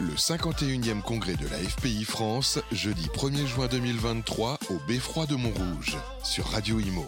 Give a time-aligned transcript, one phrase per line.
[0.00, 5.96] Le 51e congrès de la FPI France, jeudi 1er juin 2023 au Beffroi de Montrouge,
[6.22, 7.04] sur Radio Imo.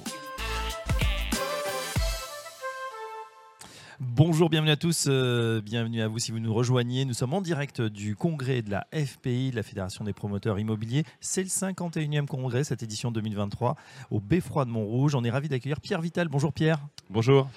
[4.01, 7.05] Bonjour, bienvenue à tous, euh, bienvenue à vous si vous nous rejoignez.
[7.05, 11.05] Nous sommes en direct du congrès de la FPI, de la Fédération des promoteurs immobiliers.
[11.21, 13.77] C'est le 51e congrès, cette édition 2023,
[14.11, 15.15] au Beffroi de Montrouge.
[15.15, 16.27] On est ravi d'accueillir Pierre Vital.
[16.27, 16.81] Bonjour Pierre.
[17.09, 17.49] Bonjour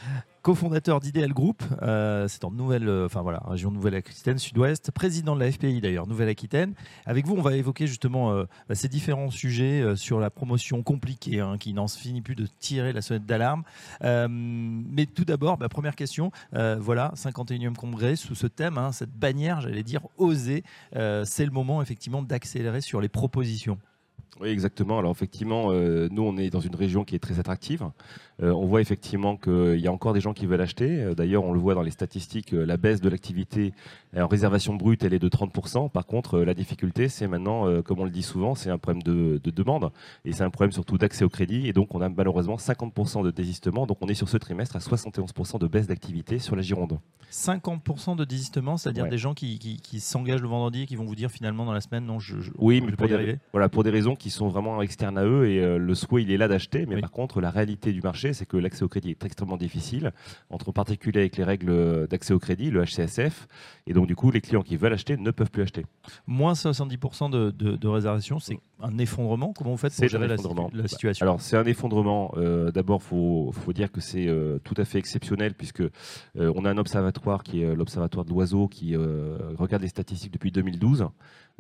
[0.43, 5.39] cofondateur d'Ideal Group, euh, c'est en nouvelle, euh, enfin voilà, région Nouvelle-Aquitaine, Sud-Ouest, président de
[5.39, 6.73] la FPI d'ailleurs, Nouvelle-Aquitaine.
[7.05, 11.39] Avec vous, on va évoquer justement euh, bah, ces différents sujets sur la promotion compliquée
[11.39, 13.63] hein, qui n'en finit plus de tirer la sonnette d'alarme.
[14.01, 19.83] mais tout d'abord, première question, voilà, 51e congrès sous ce thème, hein, cette bannière, j'allais
[19.83, 20.63] dire, oser.
[20.91, 23.79] c'est le moment effectivement d'accélérer sur les propositions.
[24.41, 24.99] Oui, exactement.
[24.99, 27.85] Alors effectivement, nous, on est dans une région qui est très attractive.
[28.43, 31.01] Euh, on voit effectivement qu'il y a encore des gens qui veulent acheter.
[31.01, 33.73] Euh, d'ailleurs, on le voit dans les statistiques, euh, la baisse de l'activité
[34.15, 35.89] en réservation brute, elle est de 30%.
[35.89, 39.41] Par contre, la difficulté, c'est maintenant, comme on le dit souvent, c'est un problème de,
[39.43, 39.91] demande
[40.23, 41.67] et c'est un problème surtout d'accès au crédit.
[41.67, 43.87] Et donc, on a malheureusement 50% de désistement.
[43.87, 46.99] Donc, on est sur ce trimestre à 71% de baisse d'activité sur la Gironde.
[47.31, 51.31] 50% de désistement, c'est-à-dire des gens qui, s'engagent le vendredi et qui vont vous dire
[51.31, 54.29] finalement dans la semaine, non, je, oui, mais pour des, voilà, pour des raisons qui
[54.29, 56.85] sont vraiment externes à eux et le souhait, il est là d'acheter.
[56.85, 60.11] Mais par contre, la réalité du marché, c'est que l'accès au crédit est extrêmement difficile,
[60.49, 63.47] entre en particulier avec les règles d'accès au crédit, le HCSF,
[63.87, 65.85] et donc du coup, les clients qui veulent acheter ne peuvent plus acheter.
[66.27, 69.53] Moins 70% de, de, réservation, c'est un effondrement?
[69.53, 70.37] Comment vous faites pour gérer la,
[70.87, 71.25] situation?
[71.25, 72.33] Alors, c'est un effondrement.
[72.37, 75.89] Euh, d'abord, il faut, faut, dire que c'est euh, tout à fait exceptionnel, puisque euh,
[76.35, 81.07] on a un observatoire qui est l'observatoire de l'oiseau, qui regarde les statistiques depuis 2012.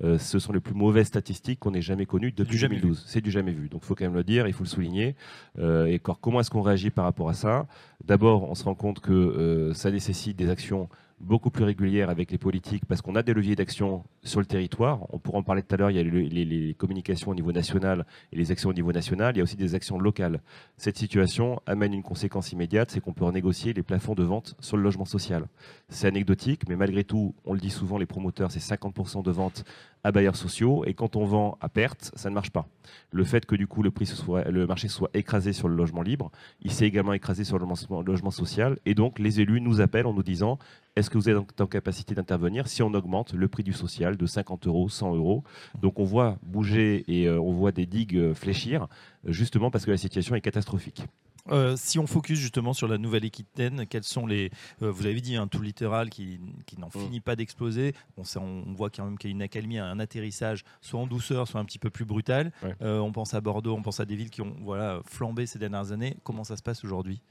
[0.03, 3.03] Euh, ce sont les plus mauvaises statistiques qu'on ait jamais connues depuis 2012.
[3.05, 3.69] C'est du jamais vu.
[3.69, 5.15] Donc il faut quand même le dire, il faut le souligner.
[5.59, 7.65] Et comment est-ce qu'on réagit par rapport à ça.
[8.05, 10.87] D'abord, on se rend compte que euh, ça nécessite des actions
[11.23, 14.99] beaucoup plus régulière avec les politiques parce qu'on a des leviers d'action sur le territoire.
[15.13, 18.05] On pourra en parler tout à l'heure, il y a les, communications au niveau national
[18.31, 20.41] et les actions au niveau national, il y a aussi des actions locales.
[20.77, 24.77] Cette situation amène une conséquence immédiate, c'est qu'on peut renégocier les plafonds de vente sur
[24.77, 25.47] le logement social.
[25.89, 29.63] C'est anecdotique, mais malgré tout, on le dit souvent, les promoteurs, c'est 50% de vente
[30.03, 32.67] à bailleurs sociaux, et quand on vend à perte, ça ne marche pas.
[33.11, 34.11] Le fait que du coup le, prix
[34.49, 36.31] le marché soit écrasé sur le logement libre,
[36.61, 40.07] il s'est également écrasé sur le logement, logement social, et donc les élus nous appellent
[40.07, 40.59] en nous disant
[40.95, 44.25] est-ce que vous êtes en capacité d'intervenir si on augmente le prix du social de
[44.25, 45.43] 50 euros, 100 euros?
[45.81, 48.87] Donc on voit bouger et euh, on voit des digues euh, fléchir,
[49.25, 51.03] justement parce que la situation est catastrophique.
[51.51, 54.49] Euh, si on focus justement sur la Nouvelle-Aquitaine, quels sont les.
[54.79, 56.39] vous avez dit, un hein, tout littoral qui,
[56.77, 56.91] n'en mm.
[56.91, 57.93] finit pas d'exploser.
[58.17, 61.47] On, on, voit quand même qu'il y a une accalmie, un atterrissage, soit en douceur,
[61.47, 62.51] soit un petit peu plus brutal.
[62.81, 65.91] on pense à Bordeaux, on pense à des villes qui ont voilà, flambé ces dernières
[65.91, 66.15] années.
[66.23, 67.21] Comment ça se passe aujourd'hui?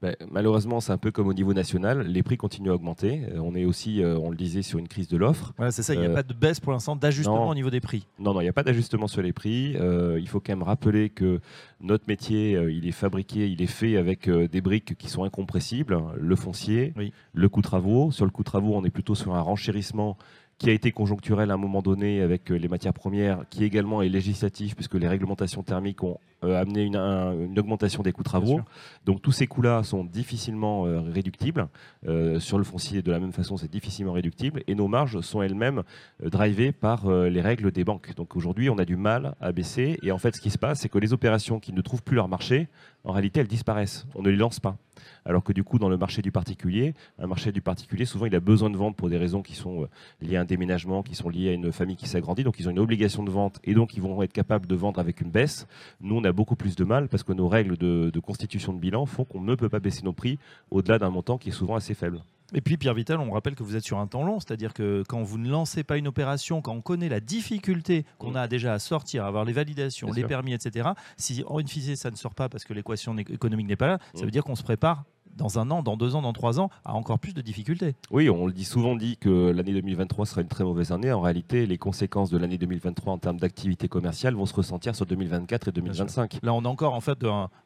[0.00, 2.02] Ben, malheureusement, c'est un peu comme au niveau national.
[2.02, 3.22] Les prix continuent à augmenter.
[3.32, 5.52] Euh, on est aussi, euh, on le disait, sur une crise de l'offre.
[5.70, 7.80] c'est ça, il n'y a euh, pas de baisse pour l'instant, d'ajustement au niveau des
[7.80, 8.06] prix.
[8.20, 9.74] Non, non, il n'y a pas d'ajustement sur les prix.
[9.74, 11.40] il faut quand même rappeler que
[11.80, 15.98] notre métier, il est fabriqué, il est fait avec des briques qui sont incompressibles.
[16.16, 16.94] Le foncier,
[17.32, 18.10] le coût travaux.
[18.10, 20.16] Sur le coût travaux, on est plutôt sur un renchérissement
[20.58, 24.08] qui a été conjoncturel à un moment donné avec les matières premières, qui également est
[24.08, 28.60] législatif puisque les réglementations thermiques ont euh, amener une, une, augmentation des coûts de travaux.
[29.04, 31.66] Donc tous ces coûts-là sont difficilement euh, réductibles.
[32.06, 34.62] Euh, sur le foncier, de la même façon, c'est difficilement réductible.
[34.68, 35.82] Et nos marges sont elles-mêmes
[36.22, 38.14] drivées par les règles des banques.
[38.14, 39.98] Donc aujourd'hui, on a du mal à baisser.
[40.04, 42.14] Et en fait, ce qui se passe, c'est que les opérations qui ne trouvent plus
[42.14, 42.68] leur marché,
[43.02, 44.06] en réalité, elles disparaissent.
[44.14, 44.76] On ne les lance pas.
[45.24, 48.34] Alors que du coup, dans le marché du particulier, un marché du particulier, souvent, il
[48.34, 49.88] a besoin de vendre pour des raisons qui sont
[50.20, 52.42] liées à déménagement, qui sont liées à une famille qui s'agrandit.
[52.42, 54.98] Donc, ils ont une obligation de vente et donc, ils vont être capables de vendre
[54.98, 55.66] avec une baisse.
[56.00, 59.06] Nous, on a beaucoup plus de mal parce que nos règles de, constitution de bilan
[59.06, 60.38] font qu'on ne peut pas baisser nos prix
[60.70, 62.20] au-delà d'un montant qui est souvent assez faible.
[62.54, 65.04] Et puis Pierre Vital, on rappelle que vous êtes sur un temps long, c'est-à-dire que
[65.06, 68.72] quand vous ne lancez pas une opération, quand on connaît la difficulté qu'on a déjà
[68.72, 72.16] à sortir, à avoir les validations, les permis, etc., si en une fusée ça ne
[72.16, 75.04] sort pas parce que l'équation économique n'est pas là, ça veut dire qu'on se prépare
[75.36, 77.94] dans un an, dans deux ans, dans trois ans, à encore plus de difficultés.
[78.10, 81.12] Oui, on le dit souvent dit que l'année 2023 sera une très mauvaise année.
[81.12, 85.06] En réalité, les conséquences de l'année 2023 en termes d'activité commerciale vont se ressentir sur
[85.06, 86.38] 2024 et 2025.
[86.42, 87.18] Là, on est encore en fait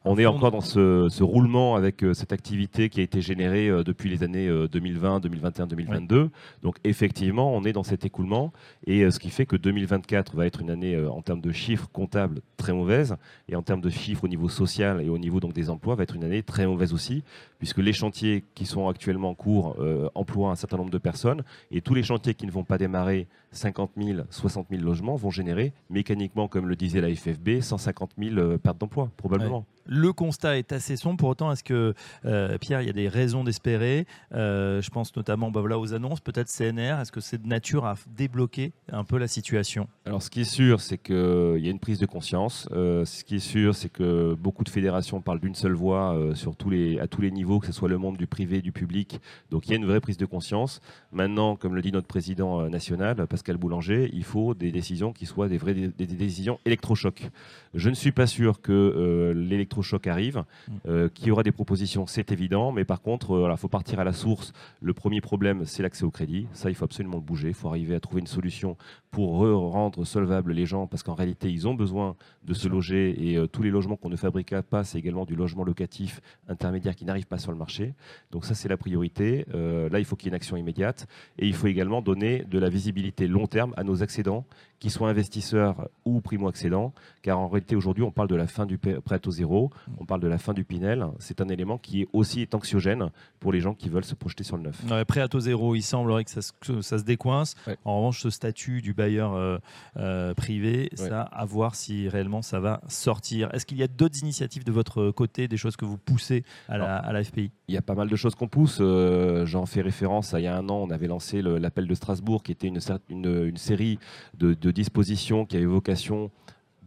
[0.05, 3.83] on est encore dans ce, roulement avec euh, cette activité qui a été générée euh,
[3.83, 6.29] depuis les années 2020, 2021, 2022.
[6.61, 8.51] Donc effectivement, on est dans cet écoulement
[8.85, 11.89] et euh, ce qui fait que 2024 va être une année en termes de chiffres
[11.91, 13.15] comptables très mauvaise
[13.49, 16.03] et en termes de chiffres au niveau social et au niveau donc des emplois va
[16.03, 17.23] être une année très mauvaise aussi
[17.63, 21.43] puisque les chantiers qui sont actuellement en cours euh, emploient un certain nombre de personnes,
[21.71, 25.29] et tous les chantiers qui ne vont pas démarrer 50 000, 60 000 logements vont
[25.29, 29.65] générer mécaniquement, comme le disait la FFB, 150 000 pertes d'emploi, probablement.
[29.85, 31.17] Le constat est assez sombre.
[31.17, 31.93] Pour autant, est-ce que,
[32.25, 35.93] euh, Pierre, il y a des raisons d'espérer euh, Je pense notamment bah, voilà, aux
[35.93, 37.01] annonces, peut-être CNR.
[37.01, 39.87] Est-ce que c'est de nature à débloquer un peu la situation?
[40.05, 42.69] Alors, ce qui est sûr, c'est qu'il y a une prise de conscience.
[42.71, 46.55] Euh, ce qui est sûr, c'est que beaucoup de fédérations parlent d'une seule voix sur
[46.55, 49.19] tous les, à tous les niveaux, que ce soit le monde du privé, du public.
[49.51, 50.81] Donc, il y a une vraie prise de conscience.
[51.11, 55.49] Maintenant, comme le dit notre président national, Pascal Boulanger, il faut des décisions qui soient
[55.49, 57.29] des vraies décisions électrochocs.
[57.73, 60.43] Je ne suis pas sûr que l'électrochoc choc arrive.
[60.67, 60.71] Mm.
[60.87, 62.71] Euh, qui aura des propositions, c'est évident.
[62.71, 64.53] Mais par contre, il euh, faut partir à la source.
[64.81, 66.47] Le premier problème, c'est l'accès au crédit.
[66.53, 67.49] Ça, il faut absolument le bouger.
[67.49, 68.77] Il faut arriver à trouver une solution
[69.11, 72.15] pour rendre solvables les gens, parce qu'en réalité, ils ont besoin
[72.45, 73.29] de se loger.
[73.29, 76.95] Et euh, tous les logements qu'on ne fabrique pas, c'est également du logement locatif intermédiaire
[76.95, 77.93] qui n'arrive pas sur le marché.
[78.31, 79.45] Donc ça, c'est la priorité.
[79.53, 81.07] là, il faut qu'il y ait une action immédiate.
[81.37, 84.45] Et il faut également donner de la visibilité long terme à nos accédants,
[84.79, 86.93] qu'ils soient investisseurs ou primo-accédants.
[87.21, 89.62] Car en réalité, aujourd'hui, on parle de la fin du prêt à taux zéro.
[89.99, 91.05] On parle de la fin du Pinel.
[91.19, 94.57] C'est un élément qui est aussi anxiogène pour les gens qui veulent se projeter sur
[94.57, 94.83] le neuf.
[95.07, 97.55] prêt à taux zéro, il semblerait que ça se, décoince.
[97.85, 99.57] En revanche, ce statut du bailleur euh,
[99.97, 103.53] euh, privé, ça, à voir si réellement ça va sortir.
[103.53, 106.77] Est-ce qu'il y a d'autres initiatives de votre côté, des choses que vous poussez à
[106.77, 108.77] la, FPI Il y a pas mal de choses qu'on pousse.
[108.81, 111.95] Euh, j'en fais référence à il y a un an, on avait lancé l'appel de
[111.95, 112.79] Strasbourg, qui était une,
[113.09, 113.99] une, série
[114.37, 116.31] de, de dispositions qui avait vocation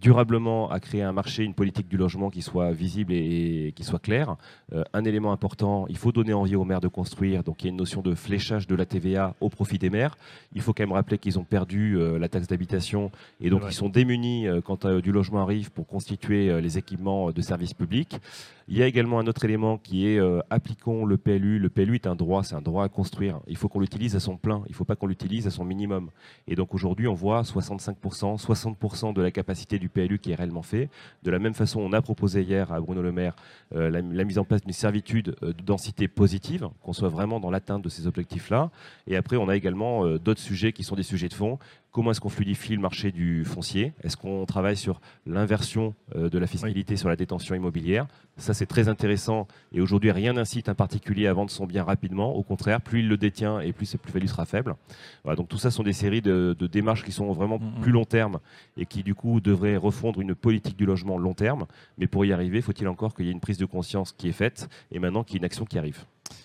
[0.01, 3.99] durablement à créer un marché, une politique du logement qui soit visible et, qui soit
[3.99, 4.37] claire.
[4.73, 7.43] Euh, un élément important, il faut donner envie aux maires de construire.
[7.43, 10.17] Donc il y a une notion de fléchage de la TVA au profit des maires.
[10.55, 13.11] Il faut quand même rappeler qu'ils ont perdu euh, la taxe d'habitation
[13.41, 17.41] et donc ils sont démunis euh, quand du logement arrive pour constituer les équipements de
[17.41, 18.21] services publics.
[18.69, 20.21] Il y a également un autre élément qui est
[20.51, 21.59] appliquons le PLU.
[21.59, 23.41] Le PLU est un droit, c'est un droit à construire.
[23.47, 24.63] Il faut qu'on l'utilise à son plein.
[24.67, 26.11] Il ne faut pas qu'on l'utilise à son minimum.
[26.49, 30.63] Et donc aujourd'hui, on voit 65%, 60% de la capacité du PLU qui est réellement
[30.63, 30.89] fait.
[31.23, 33.37] De la même façon, on a proposé hier à Bruno Le Maire
[33.75, 37.51] euh, la, mise en place d'une servitude euh, de densité positive, qu'on soit vraiment dans
[37.51, 38.71] l'atteinte de ces objectifs-là.
[39.07, 41.59] Et après, on a également euh, d'autres sujets qui sont des sujets de fond,
[41.97, 43.95] Comment est-ce qu'on fluidifie le marché du foncier?
[44.05, 48.07] Est-ce qu'on travaille sur l'inversion euh, de la fiscalité sur la détention immobilière?
[48.37, 49.47] Ça, c'est très intéressant.
[49.73, 52.35] Et aujourd'hui, rien n'incite un particulier à vendre son bien rapidement.
[52.35, 54.75] Au contraire, plus il le détient et plus sa plus-value sera faible.
[55.23, 58.39] Voilà, donc tout ça sont des séries de, démarches qui sont vraiment plus long terme
[58.77, 61.67] et qui, du coup, devraient refondre une politique du logement long terme.
[61.99, 64.33] Mais pour y arriver, faut-il encore qu'il y ait une prise de conscience qui est
[64.33, 66.05] faite et maintenant qu'il y ait une action qui arrive?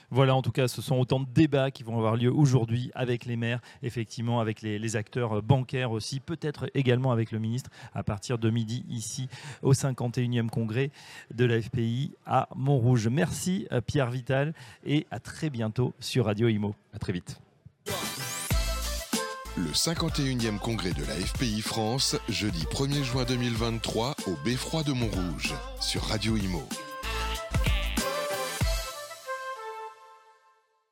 [0.09, 3.25] Voilà, en tout cas, ce sont autant de débats qui vont avoir lieu aujourd'hui avec
[3.25, 8.03] les maires, effectivement, avec les, acteurs euh, bancaires aussi, peut-être également avec le ministre à
[8.03, 9.29] partir de midi ici
[9.61, 10.91] au 51e congrès
[11.33, 13.07] de la FPI à Montrouge.
[13.07, 14.53] Merci euh, Pierre Vital
[14.85, 16.75] et à très bientôt sur Radio Imo.
[16.93, 17.39] À très vite.
[19.57, 25.53] Le 51e congrès de la FPI France, jeudi 1er juin 2023 au Beffroi de Montrouge
[25.79, 26.63] sur Radio Imo.